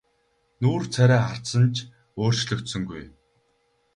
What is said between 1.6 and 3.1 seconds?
нь ч өөрчлөгдсөнгүй.